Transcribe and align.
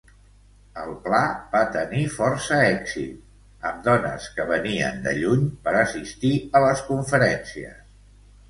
El 0.83 0.93
pla 1.01 1.19
va 1.51 1.59
tenir 1.75 1.99
força 2.13 2.57
èxit, 2.69 3.19
amb 3.73 3.85
dones 3.89 4.27
que 4.39 4.49
venien 4.53 5.01
de 5.07 5.15
lluny 5.21 5.47
per 5.69 5.75
assistir 5.83 6.33
a 6.61 6.67
les 6.69 6.83
conferències. 6.89 7.81